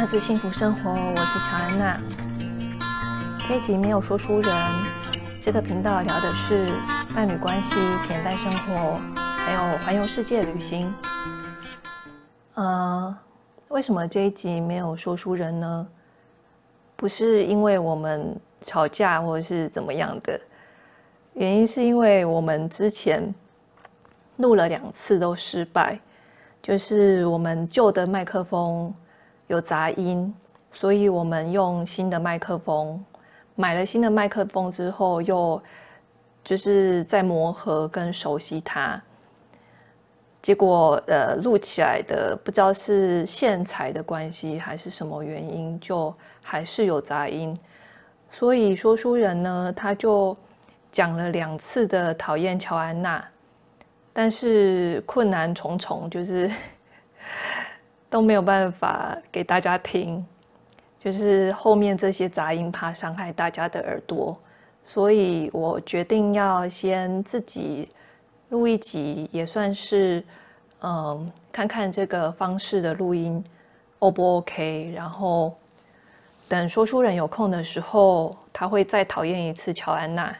[0.00, 2.00] 汉字幸福生活，我是乔安娜。
[3.44, 4.56] 这一集没有说书人，
[5.38, 6.72] 这个频道聊的是
[7.14, 10.90] 伴侣关系、简单生活，还有环游世界旅行。
[12.54, 13.14] 呃，
[13.68, 15.86] 为什么这一集没有说书人呢？
[16.96, 20.40] 不是因为我们吵架或者是怎么样的，
[21.34, 23.34] 原因是因为我们之前
[24.36, 26.00] 录了两次都失败，
[26.62, 28.94] 就是我们旧的麦克风
[29.50, 30.32] 有杂音，
[30.70, 33.04] 所以我们用新的麦克风，
[33.56, 35.60] 买了新的麦克风之后，又
[36.44, 39.02] 就是在磨合跟熟悉它。
[40.40, 47.58] 结果，呃，录起来的不知道是线材的关系还是什么原因，就还是有杂音。
[48.28, 50.36] 所以说书人呢，他就
[50.92, 53.22] 讲了两次的讨厌乔安娜，
[54.12, 56.48] 但是困难重重，就是
[58.10, 60.22] 都没有办法给大家听，
[60.98, 64.36] 就是后面这些杂音怕伤害大家的耳朵，
[64.84, 67.88] 所以我决定要先自己。
[68.50, 70.24] 录一集也算是，
[70.82, 73.44] 嗯，看看这个方式的录音
[74.00, 75.54] O 不 OK，然后
[76.48, 80.36] 等说书人有空的时候，他会再讨厌一次乔安娜。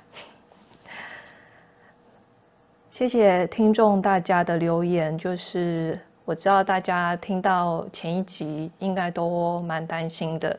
[2.91, 5.97] 谢谢听众大家的留言，就是
[6.31, 10.57] 我知道大家听到前一集应该都蛮担心的。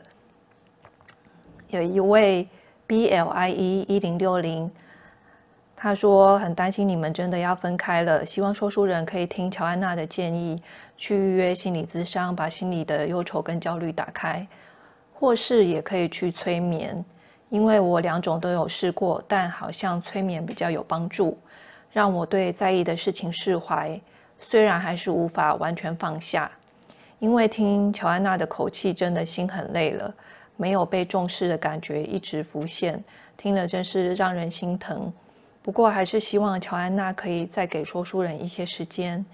[1.70, 2.46] 有一位
[2.86, 4.70] BLIE 一零六零。
[5.74, 10.62] 他说很担心你们真的要分开了，希望说书人可以听乔安娜的建议，
[10.94, 14.46] 去预约心理咨商，把心里的忧愁跟焦虑打开，
[15.14, 17.02] 或是也可以去催眠，
[17.48, 21.38] 因为我两种都有试过，但好像催眠比较有帮助，
[21.90, 23.98] 让我对在意的事情释怀，
[24.44, 26.50] 虽然还是无法完全放下，
[27.20, 30.12] 因为听乔安娜的口气真的心很累了，
[30.56, 33.02] 没有被重视的感觉一直浮现，
[33.36, 35.10] 听了真是让人心疼。
[35.62, 39.24] 不过，还是希望乔安娜可以再给说书人一些时间，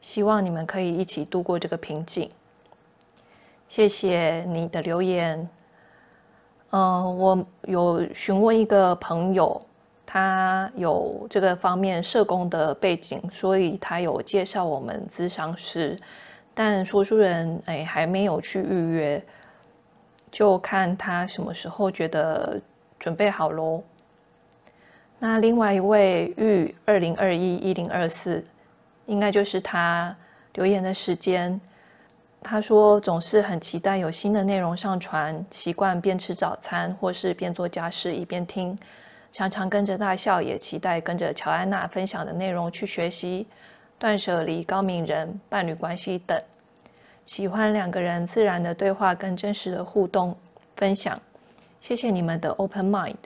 [0.00, 2.28] 希望你们可以一起度过这个瓶颈。
[3.68, 5.48] 谢谢你的留言。
[6.70, 9.60] 嗯，我有询问一个朋友，
[10.06, 15.98] 他有这个方面社工的背景，所以他有介绍我们咨商师，
[16.54, 19.22] 但说书人哎还没有去预约，
[20.30, 22.58] 就看他什么时候觉得
[22.98, 23.82] 准备好喽。
[25.18, 28.44] 那另外一位玉二零二一一零二四，
[29.06, 30.16] 应该就是他
[30.54, 31.60] 留言的时间。
[32.42, 38.78] 他说总是很期待有新的内容上传，习惯边吃早餐或是边做家事一边听，
[39.36, 43.46] 常常跟着大笑，也期待跟着乔安娜分享的内容去学习
[43.98, 46.42] 断舍离、高敏人、伴侣关系等。
[47.26, 50.34] 喜欢两个人自然的对话跟真实的互动
[50.74, 51.20] 分享。
[51.82, 53.16] 谢谢你们的 open mind。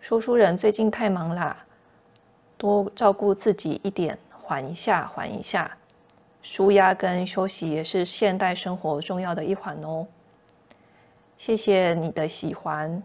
[0.00, 1.56] 说书人最近太忙啦，
[2.58, 5.70] 多照顾自己一点，缓一下，缓一下。
[6.42, 10.04] 舒压跟休息也是现代生活重要的一环哦。
[11.38, 13.00] 谢谢你的喜欢。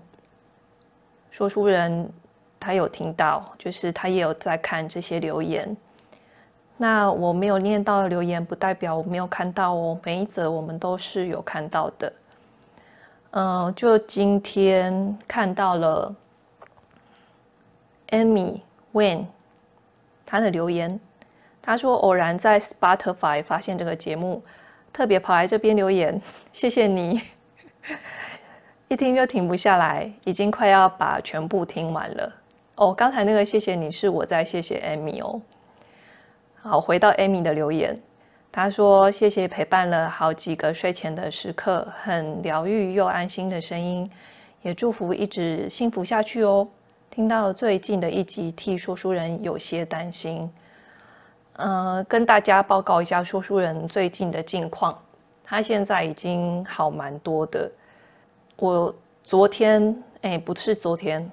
[1.29, 2.11] 说书人
[2.61, 5.75] 他有听到，就是他也有在看这些留言。
[6.77, 9.99] 那我没有念到的留言，不代表我没有看到哦。
[10.03, 12.13] 每一则我们都是有看到的。
[13.31, 16.15] 嗯，就今天看到了。
[18.09, 18.59] Amy
[18.93, 19.25] Wen，
[20.25, 20.99] 他的留言，
[21.61, 24.43] 他说偶然在 Spotify 发现这个节目，
[24.91, 27.21] 特别跑来这边留言， 谢谢你，
[28.89, 32.33] 一听就停不下来，已经快要把全部听完了。
[32.75, 35.39] 哦，刚才那个谢谢你是我在谢谢 Amy 哦。
[36.61, 37.99] 好，回到 Amy 的留言，
[38.51, 44.09] 他说谢谢陪伴了好几个睡前的时刻，很疗愈又安心的声音，
[44.61, 46.67] 也祝福一直幸福下去哦。
[47.09, 50.49] 听到最近的一集，替说书人有些担心。
[51.57, 54.97] 呃，跟大家报告一下说书人最近的近况，
[55.43, 57.69] 他现在已经好蛮多的。
[58.55, 61.29] 我昨天，哎，不是昨天，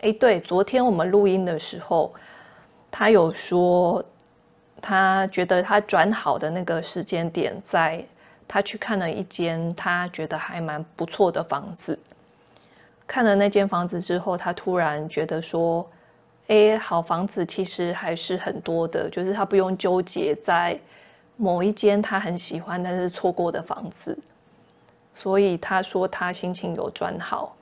[0.00, 2.14] 哎，对，昨天我们录音的时候，
[2.88, 4.04] 他有说，
[4.80, 8.04] 他觉得他转好的那个时间点，在
[8.46, 11.98] 他去看了一间他觉得还蛮不错的房子。
[13.08, 15.84] 看了那间房子之后，他突然觉得说
[16.46, 20.78] ：“哎，好房子其实还是很多的，就是他不用纠结在
[21.36, 24.16] 某一间他很喜欢但是错过的房子。”
[25.12, 27.56] 所以他说他心情有转好。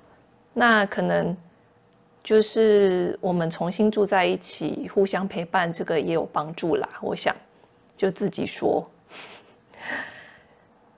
[0.52, 1.34] 那可能
[2.26, 6.88] 就是我们重新住在一起，互相陪伴，这个也有帮助啦。
[7.00, 7.32] 我想
[7.96, 8.84] 就自己说。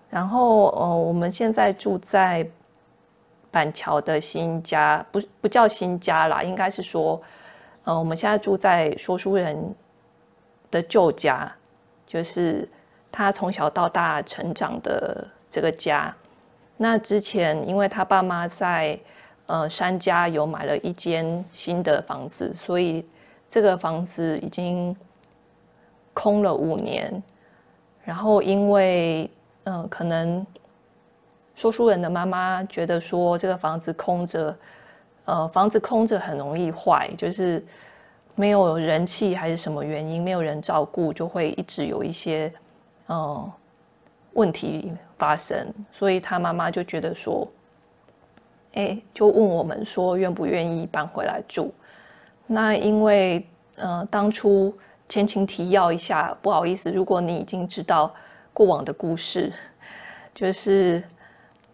[0.08, 2.48] 然后呃，我们现在住在
[3.50, 7.20] 板桥的新家，不不叫新家啦，应该是说，
[7.84, 9.54] 呃，我们现在住在说书人
[10.70, 11.54] 的旧家，
[12.06, 12.66] 就是
[13.12, 16.16] 他从小到大成长的这个家。
[16.78, 18.98] 那之前，因为他爸妈在
[19.48, 23.04] 呃三家有买了一间新的房子，所以
[23.50, 24.96] 这个房子已经
[26.14, 27.20] 空了五年。
[28.04, 29.28] 然后因为
[29.64, 30.46] 嗯、呃，可能
[31.54, 34.56] 说书人的妈妈觉得说这个房子空着，
[35.24, 37.62] 呃，房子空着很容易坏，就是
[38.34, 42.52] 没有人气还是什么原因，没有人照顾，就会一直有一些
[43.08, 43.50] 嗯。
[44.34, 47.48] 问题发生，所以他妈妈就觉得说，
[48.74, 51.72] 哎，就问我们说愿不愿意搬回来住。
[52.46, 54.76] 那因为呃，当初
[55.08, 58.12] 前情提要一下，不好意思，如果你已经知道
[58.52, 59.52] 过往的故事，
[60.34, 61.02] 就是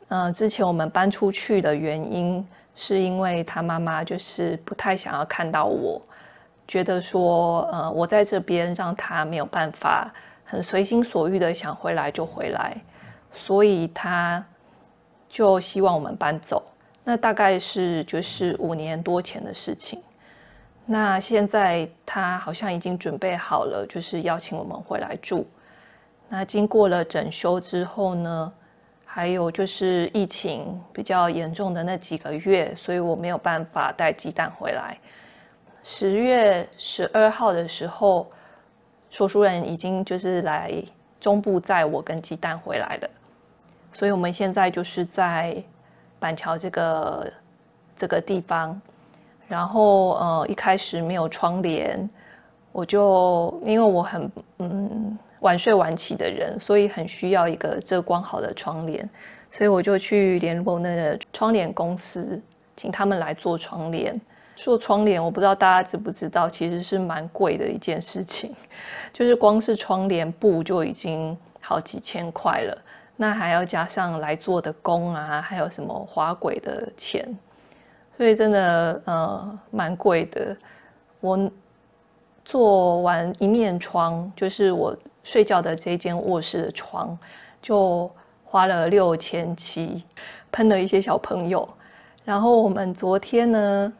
[0.08, 6.00] 呃，之前我们搬出去的原因，是因为他妈妈就是不太想要看到我，
[6.66, 10.12] 觉得说呃，我在这边让他没有办法。
[10.46, 12.76] 很随心所欲的想回来就回来，
[13.32, 14.44] 所以他
[15.26, 16.62] 就希望我们搬走。
[17.04, 20.02] 那大概是就是五年多前的事情。
[20.86, 25.46] 那现在他好像已经准备好了，就是邀请我们回来住。
[26.28, 28.52] 那经过了整修之后呢，
[29.04, 34.98] 还有就是疫情比较严重的那几个月，所以我没有办法带鸡蛋回来。
[35.82, 38.26] 十月十二号的时候。
[39.10, 40.82] 说书人已经就是来
[41.20, 43.08] 中部载我跟鸡蛋回来了，
[43.92, 45.62] 所以我们现在就是在
[46.24, 47.32] 板桥这个
[47.94, 48.80] 这个地方。
[49.46, 52.08] 然后呃一开始没有窗帘，
[52.72, 59.06] 我就因为我很嗯晚睡晚起的人，所以很需要一个遮光好的窗帘，
[59.50, 62.40] 所以我就去联络那个窗帘公司，
[62.74, 64.18] 请他们来做窗帘。
[64.56, 68.56] 做窗帘，我不知道大家知不知道，其实是蛮贵的一件事情，
[69.12, 72.82] 就是光是窗帘布就已经好几千块了，
[73.16, 77.26] 那还要加上来做的工啊，还有什么滑轨的钱，
[78.16, 80.56] 所以真的呃蛮贵的。
[81.20, 81.50] 我
[82.44, 87.18] 做完一面窗，就是我睡觉的这间卧室的窗，
[87.62, 88.10] 就
[88.44, 90.04] 花了六千七，
[90.52, 91.68] 喷了一些小朋友。
[92.24, 93.92] 然后我们昨天呢。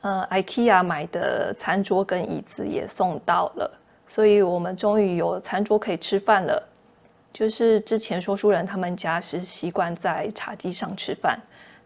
[0.00, 3.68] 呃，IKEA 买的餐桌跟椅子也送到了，
[4.06, 6.67] 所以我们终于有餐桌可以吃饭了。
[7.38, 11.38] 就是之前说书人他们家是习惯在茶几上吃饭，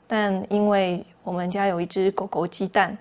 [0.07, 2.97] 但因为我们家有一只狗狗鸡蛋，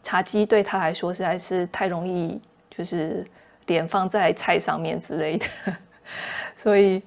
[0.00, 2.40] 茶几对他来说实在是太容易，
[2.70, 3.26] 就是
[3.66, 5.46] 脸放在菜上面之类的，
[6.54, 7.02] 所以。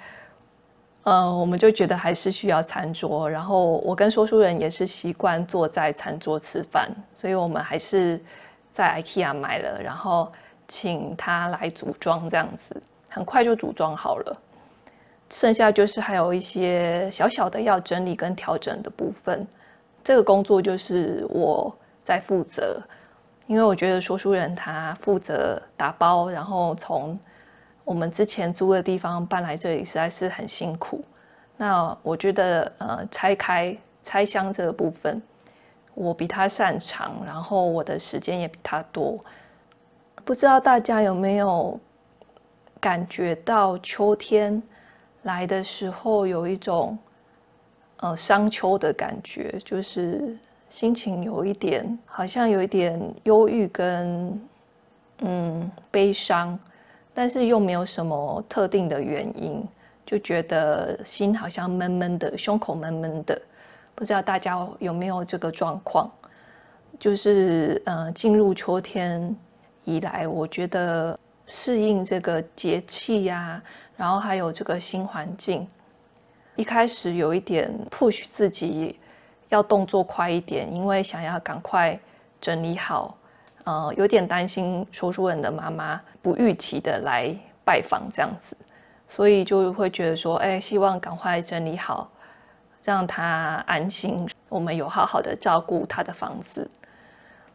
[1.04, 8.22] 呃，我们就觉得还是需要餐桌，然后我跟说书人也是习惯坐在餐桌吃饭，所以我们还是
[8.72, 10.32] 在 IKEA 买了，然后
[10.68, 12.80] 请他来组装，这样子
[13.12, 14.36] 很快就组装好了。
[15.30, 19.48] 剩下就是还有一些小小的要整理跟调整的部分，
[20.04, 21.72] 这个工作就是我
[22.04, 22.82] 在负责，
[23.46, 27.20] 因为我觉得说书人他负责打包，然后从。
[27.84, 31.04] 我们之前租的地方搬来这里实在是很辛苦。
[31.58, 35.22] 那我觉得，呃，拆开拆箱这个部分，
[35.96, 39.18] 我比他擅长，然后我的时间也比他多。
[40.24, 41.78] 不知道大家有没有
[42.82, 44.62] 感觉到秋天
[45.24, 46.98] 来的时候有一种
[47.98, 50.36] 呃伤秋的感觉，就是
[50.68, 54.42] 心情有一点，好像有一点忧郁跟
[55.20, 56.60] 嗯悲伤。
[57.14, 59.62] 但是又没有什么特定的原因，
[60.06, 63.40] 就觉得心好像闷闷的，胸口闷闷的。
[63.94, 66.10] 不知道大家有没有这个状况？
[66.98, 69.36] 就是呃，进入秋天
[69.84, 73.62] 以来，我觉得适应这个节气呀，
[73.98, 75.68] 然后还有这个新环境，
[76.56, 79.00] 一开始有一点 push 自己
[79.50, 82.00] 要动作快一点，因为想要赶快
[82.40, 83.18] 整理好。
[83.64, 88.58] 呃，有点担心说书人的妈妈不预期的来拜访这样子，
[89.08, 92.10] 所以就会觉得说，哎，希望赶快整理好，
[92.84, 94.28] 让她安心。
[94.50, 96.68] 我们有好好的照顾她的房子。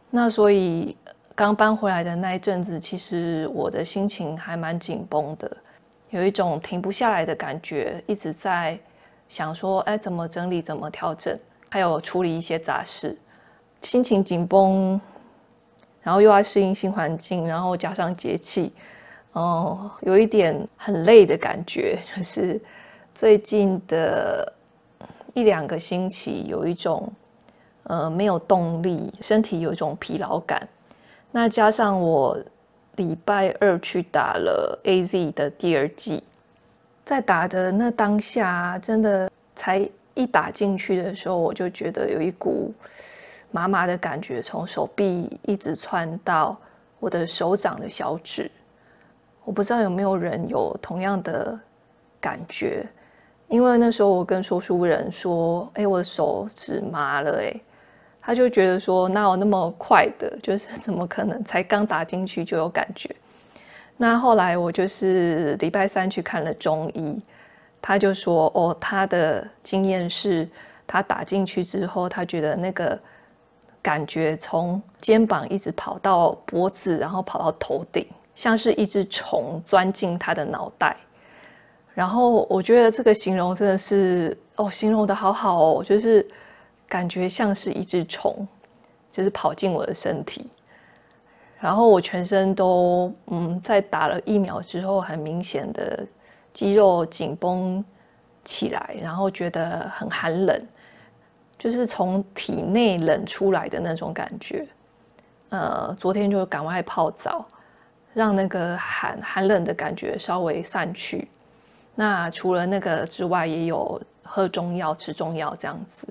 [0.09, 0.95] 那所以
[1.37, 5.55] 刚搬回来的那一阵子，其实我的心情还蛮紧绷的，
[6.09, 8.75] 有一种停不下来的感觉，一直在
[9.29, 11.37] 想说，哎，怎么整理，怎么调整，
[11.69, 13.15] 还有处理一些杂事，
[13.83, 14.99] 心情紧绷。
[16.01, 18.73] 然后又要适应新环境，然后加上节气，
[19.33, 22.59] 哦，有一点很累的感觉，就是
[23.13, 24.51] 最近的
[25.35, 27.07] 一两个星期有一种
[27.83, 30.67] 呃没有动力，身体有一种疲劳感。
[31.31, 32.37] 那加上我
[32.95, 36.23] 礼拜二去打了 AZ 的第二剂，
[37.03, 42.73] 在打的那当下，真的才一打进去的时候，我就觉得有一股
[43.51, 46.57] 麻麻的感觉，从手臂一直窜到
[46.99, 48.49] 我的手掌的小指。
[49.43, 51.57] 我不知道有没有人有同样的
[52.19, 52.85] 感觉，
[53.47, 57.53] 因为那时候我跟说书人说：“哎，我的手指麻了。”哎，
[58.27, 60.29] 他就觉得说：“哪有那么快的？
[60.43, 63.09] 就是怎么可能才刚打进去就有感觉？”
[63.95, 67.17] 那后来我就是礼拜三去看了中医，
[67.81, 70.45] 他就说：“哦，他的经验是，
[70.85, 72.99] 他打进去之后，他觉得那个
[73.81, 78.05] 感觉从肩膀一直跑到脖子，然后跑到头顶。”
[78.35, 80.97] 像是一只虫钻进他的脑袋，
[81.95, 86.27] 然后我觉得这个形容真的是哦，形容得好好哦，就是
[86.87, 88.47] 感觉像是一只虫，
[89.11, 90.49] 就是跑进我的身体，
[91.59, 96.05] 然后我全身都嗯，在打了疫苗之后，很明显的
[96.53, 97.83] 肌肉紧绷
[98.43, 100.61] 起来，然后觉得很寒冷，
[101.57, 104.67] 就是从体内冷出来的那种感觉。
[105.49, 107.45] 呃，昨天就赶快泡澡。
[108.13, 111.27] 让那个寒寒冷的感觉稍微散去。
[111.93, 116.07] 那除了那个之外，也有喝中药、吃中药这样子。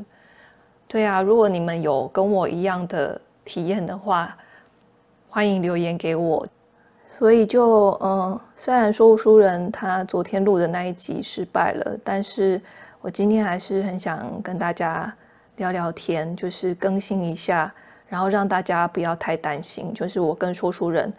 [0.89, 4.37] 对啊，如果你们有跟我一样的体验的话，
[5.29, 6.47] 欢迎留言给我。
[7.07, 12.61] 所以就嗯，虽然说书人他昨天录的那一集失败了，但是
[13.01, 15.13] 我今天还是很想跟大家
[15.57, 17.73] 聊聊天，就是更新一下，
[18.09, 19.93] 然后让大家不要太担心。
[19.95, 21.13] 就是我跟说书人。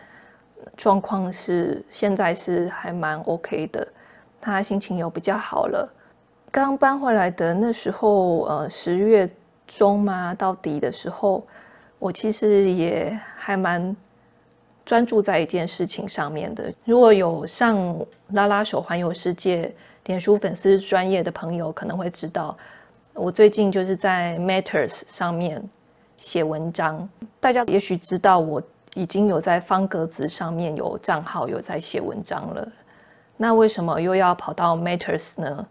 [0.75, 3.87] 状况是现在是还蛮 OK 的，
[4.41, 5.87] 他心情有比较好了。
[6.51, 9.29] 刚搬回来的那时候，呃，十月
[9.67, 11.45] 中嘛到底的时候，
[11.99, 13.95] 我其实也还蛮
[14.83, 16.73] 专注在一件事情上面的。
[16.85, 17.77] 如果有上
[18.29, 19.71] 拉拉手环游世界
[20.03, 22.57] 点书粉丝专业的朋友，可能会知道，
[23.13, 25.63] 我最近就是在 Matters 上面
[26.15, 27.07] 写文章。
[27.39, 28.59] 大家也许知道我。
[28.95, 32.67] 已经有在方格子上面有账号，有在写文章了。
[33.35, 35.67] 那为什么又要跑到 Matters 呢？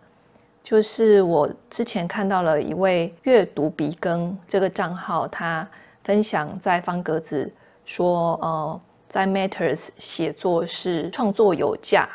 [0.67, 5.65] 就是我之前看到了一位阅读鼻耕这个账号，他
[6.03, 7.49] 分享在方格子
[7.85, 12.09] 说，呃，在 Matters 写作是创作有价。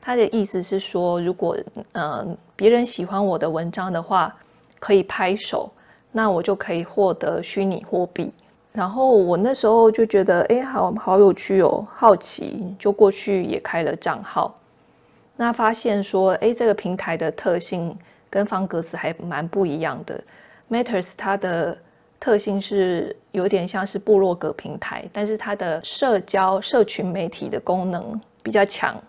[0.00, 1.56] 他的意思是说，如果
[1.92, 4.34] 呃别人喜欢我的文章的话，
[4.80, 5.70] 可以拍手，
[6.10, 8.32] 那我就可以获得虚拟货币。
[8.72, 14.52] 然后我那时候就觉得，哎，好好有趣哦，好奇，就过去也开了账号。
[15.40, 17.96] 那发现说，哎，这个平台的特性
[18.28, 20.20] 跟方格子还蛮不一样的。
[20.68, 21.78] Matters 它的
[22.18, 29.00] 特性是有点像是部落格平台，但是它的社交社群媒体的功能比较强，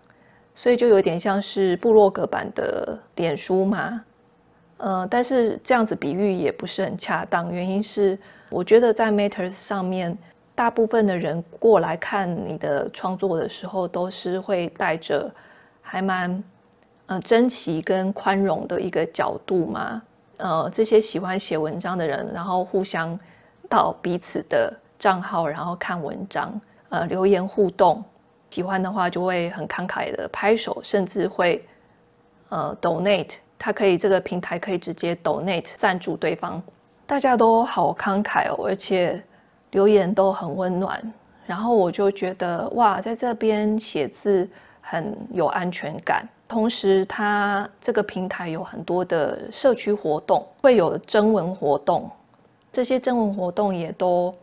[0.53, 4.05] 所以就有点像是部落格版的脸书嘛。
[4.77, 8.15] 呃，但是这样子比喻也不是很恰当，原因是。
[8.51, 10.17] 我觉得在 Matters 上面，
[10.55, 15.29] 大部分的人过来看你的创作的时候，都是会带着
[15.89, 16.43] 还蛮
[17.07, 20.01] 呃珍惜跟宽容的一个角度嘛。
[20.37, 23.19] 呃，这些喜欢写文章的人，然后互相
[23.67, 28.01] 到彼此的账号，然后看文章，呃，留言互动，
[28.49, 31.65] 喜欢的话就会很慷慨的拍手，甚至会
[32.47, 36.61] 呃 donate，他可以这个平台可以直接 donate 赞助对方。
[37.05, 39.21] 大家都好慷慨哦，而且
[39.71, 41.13] 留言都很温暖，
[41.45, 44.47] 然后我就觉得哇，在这边写字
[44.89, 46.27] 很有安全感。
[46.47, 52.09] 同时，它这个平台有很多的社区活动，会有征文活动，
[52.71, 54.33] 这些征文活动也都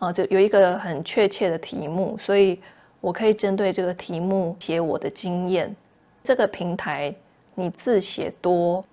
[0.00, 2.60] 啊，就有一个很确切的题目，所以
[3.00, 5.72] 我可以针对这个题目写我的经验。
[6.24, 7.14] 这个平台
[7.54, 8.84] 你字写多。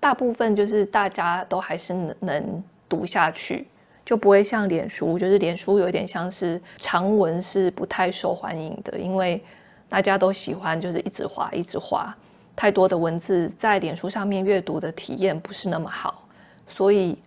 [0.00, 3.68] 大部分就是大家都还是能能读下去，
[4.04, 9.40] 就不会像脸书，就是脸书有点像是长文是不太受欢迎的，因为
[9.90, 12.16] 大家都喜欢就是一直滑一直滑，
[12.56, 16.26] 太多的文字在脸书上面阅读的体验不是那么好，
[16.66, 17.18] 所以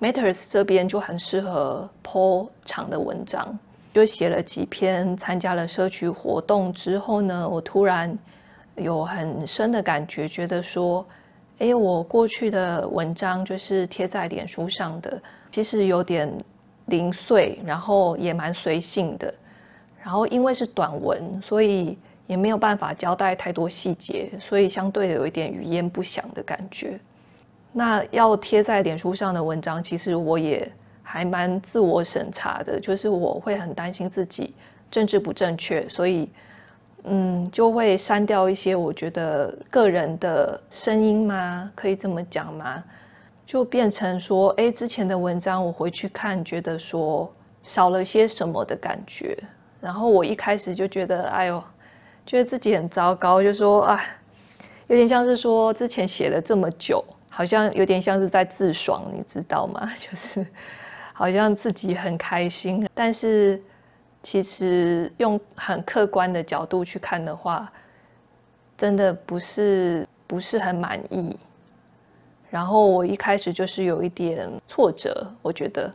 [0.00, 3.58] Matters 这边就很适合 po 长的文章，
[3.92, 8.16] 就写了几篇，参加了社区活动之后呢，我突然
[8.76, 11.04] 有很深的感觉，觉得说。
[11.62, 16.26] 哎，我过去的文章就是贴在脸书上的，其实有点
[16.86, 19.34] 零碎，然后也蛮随性的。
[20.02, 21.98] 然后因为是短文，所以
[22.30, 26.96] 也没有办法交代太多细节，所以相对的有一点语焉不详的感觉。
[27.72, 30.70] 那要贴在脸书上的文章，其实我也
[31.02, 34.54] 还蛮自我审查的，就是我会很担心自己
[34.92, 36.30] 政治不正确，所以
[37.02, 41.68] 嗯，就会删掉一些我觉得个人的声音吗？
[41.74, 42.80] 可以这么讲吗？
[43.44, 47.28] 就变成说，哎，之前的文章我回去看，觉得说
[47.64, 49.36] 少了些什么的感觉。
[49.80, 51.60] 然后我一开始就觉得，哎呦，
[52.30, 54.00] 觉得自己很糟糕，就说啊，
[54.86, 59.90] 有点像是说之前写了这么久，好像有点像是在自爽，你知道吗？
[59.98, 60.46] 就是
[61.12, 63.60] 好像自己很开心，但是
[64.22, 67.68] 其实用很客观的角度去看的话，
[68.78, 71.36] 真的不是不是很满意。
[72.48, 75.92] 然后我一开始就是有一点挫折，我觉得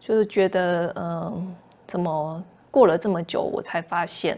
[0.00, 1.54] 就是觉得，嗯，
[1.86, 2.44] 怎么？
[2.68, 4.36] 过了这么久，我才发现。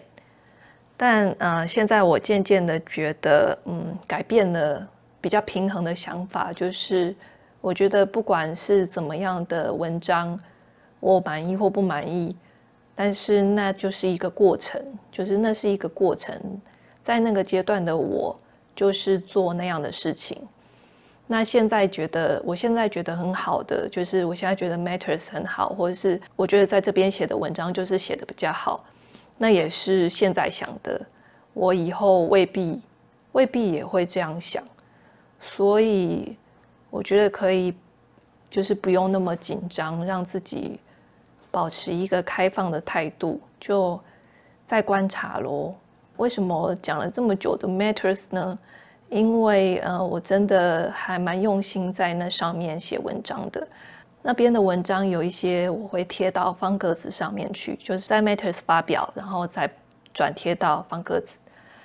[1.01, 4.87] 但呃，现在我渐渐的觉得，嗯，改变了
[5.21, 7.15] 比较平衡的想法，就是
[7.61, 10.39] 我觉得不管是怎么样的文章，
[10.99, 12.37] 我满意或不满意，
[12.97, 16.37] 但是那就是一个过程，就是那是一个过程，
[17.01, 18.37] 在那个阶段的我，
[18.75, 20.43] 就是做那样的事情。
[21.29, 28.85] 那现在觉得，我现在觉得很好的，就是我现在觉得 Matters 很好，或者是我觉得在这边写的文章就是写的比较好，
[29.39, 31.01] 那也是现在想的，
[31.55, 32.81] 我以后未必
[33.33, 34.63] 未必也会这样想，
[35.41, 36.37] 所以
[36.91, 37.73] 我觉得可以，
[38.51, 40.81] 就是不用那么紧张，让自己
[41.51, 43.99] 保持一个开放的态度，就
[44.67, 45.75] 再观察咯。
[46.17, 48.59] 为什么讲了这么久的 Matters 呢？
[49.09, 53.67] 因为呃，我真的还蛮用心在那上面写文章的。
[54.29, 59.71] 那边的文章有一些我会贴到方格子上面去，就是在 Matters 发表，然后再
[60.13, 61.39] 转贴到方格子。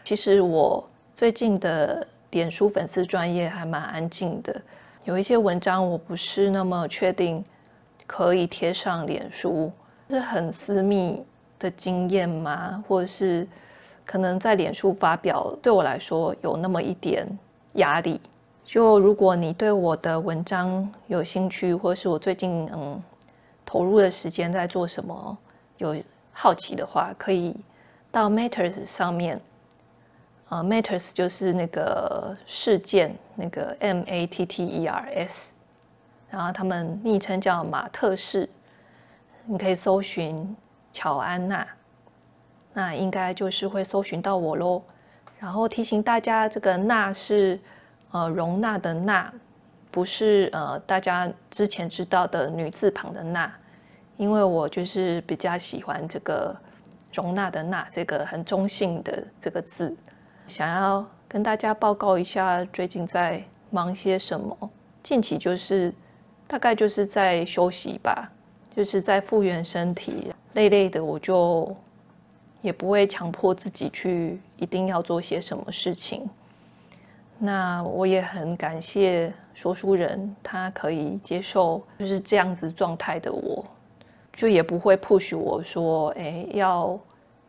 [0.04, 0.86] 其实我
[1.16, 4.62] 最近的脸书粉丝专业还蛮安静的，
[5.06, 7.42] 有一些文章我不是那么确定
[8.06, 9.72] 可以贴上脸书，
[10.10, 11.24] 是很私密
[11.58, 12.84] 的经验吗？
[12.90, 13.48] 或者是？
[14.06, 17.26] 可能在脸书发表对我来说有那么一点
[17.76, 18.20] 压力。
[18.64, 23.02] 就如果你对我的文章有兴趣，或是我最近嗯
[23.66, 25.38] 投入的时间在做什么
[25.78, 25.96] 有
[26.32, 27.56] 好奇的话，可以
[28.12, 29.40] 到 Matters 上面。
[30.50, 35.54] 啊、呃，Matters 就是那个事件，那个 M A T T E R S，
[36.30, 38.48] 然后他们昵称叫马特氏，
[39.46, 40.56] 你可以搜寻
[40.92, 41.68] 乔安娜。
[42.72, 44.82] 那应该就是会搜寻到我喽，
[45.40, 47.60] 然后提醒大家，这个“娜”是
[48.14, 49.32] 呃容纳的“纳”，
[49.92, 53.54] 不是呃大家之前知道的女字旁的“纳”，
[54.16, 56.56] 因为我就是比较喜欢这个
[57.12, 59.94] 容纳的“纳”这个很中性的这个字，
[60.48, 64.58] 想要跟大家报告一下最近在忙些什么。
[65.04, 65.94] 近期就是
[66.48, 68.32] 大概就是在休息吧，
[68.76, 71.76] 就是在复原身体，累累的我就。
[72.62, 76.26] 也不会强迫自己去一定要做些什么事情。
[77.38, 83.66] 那我也很感谢说书人，他可以接受就是这样子状态的我，
[84.32, 86.98] 就也不会 push 我说，哎，要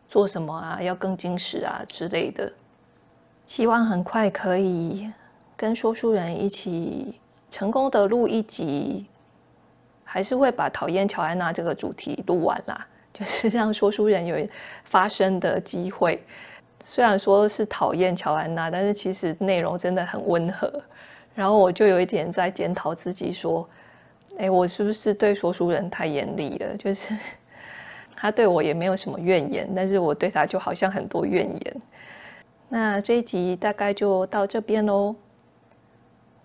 [0.07, 2.51] 做什么啊，要更精实啊之类的。
[3.45, 5.09] 希望很快可以
[5.55, 7.19] 跟说书人一起
[7.49, 9.05] 成功的录一集，
[10.03, 12.85] 还是会把讨厌乔安娜这个主题录完啦。
[13.13, 14.35] 就是让说书人有
[14.83, 16.21] 发声的机会。
[16.87, 20.71] 虽然说是讨厌乔安娜，但是其实内容真的很温和。
[21.33, 23.67] 然后我就有一点在检讨自己，说
[24.37, 26.77] ：“哎，我是不是对说书人太严厉了？
[26.77, 27.17] 就是
[28.15, 31.75] 他对我也没有什么怨言，但是我对他就好像很多怨言。”
[32.69, 35.15] 那这一集大概就到这边喽。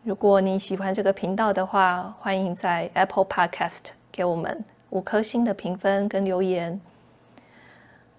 [0.03, 4.65] 如果你喜欢这个频道的话，欢迎在 Apple Podcast 给我们。
[4.89, 6.81] 五颗星的评分跟留言，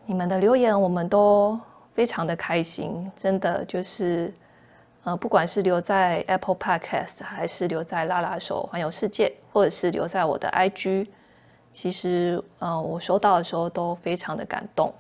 [0.05, 1.59] 你们的留言我们都
[1.93, 4.33] 非常的开心，真的就是，
[5.03, 11.07] 呃，不管是留在 Apple Podcast，还是留在拉拉手环游世界，或者是留在我的 IG，
[11.71, 14.93] 其实，呃，我收到的时候都非常的感动，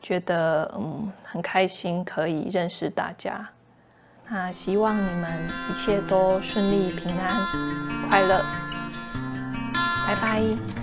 [0.00, 3.48] 觉得嗯很开心可以认识大家，
[4.28, 7.46] 那希望你们一切都顺利、平安、
[8.08, 8.42] 快乐。
[10.06, 10.79] 拜拜。